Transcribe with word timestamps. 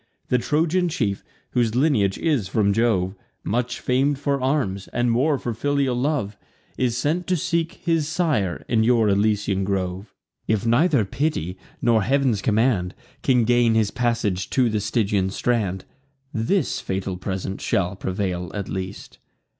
The 0.29 0.39
Trojan 0.39 0.89
chief, 0.89 1.23
whose 1.51 1.75
lineage 1.75 2.17
is 2.17 2.47
from 2.47 2.73
Jove, 2.73 3.13
Much 3.43 3.79
fam'd 3.79 4.17
for 4.17 4.41
arms, 4.41 4.87
and 4.87 5.11
more 5.11 5.37
for 5.37 5.53
filial 5.53 5.95
love, 5.95 6.35
Is 6.75 6.97
sent 6.97 7.27
to 7.27 7.37
seek 7.37 7.73
his 7.73 8.07
sire 8.07 8.65
in 8.67 8.83
your 8.83 9.09
Elysian 9.09 9.63
grove. 9.63 10.15
If 10.47 10.65
neither 10.65 11.05
piety, 11.05 11.55
nor 11.83 12.01
Heav'n's 12.01 12.41
command, 12.41 12.95
Can 13.21 13.43
gain 13.43 13.75
his 13.75 13.91
passage 13.91 14.49
to 14.49 14.69
the 14.71 14.79
Stygian 14.79 15.29
strand, 15.29 15.85
This 16.33 16.79
fatal 16.79 17.15
present 17.15 17.61
shall 17.61 17.95
prevail 17.95 18.49
at 18.55 18.67
least." 18.69 19.19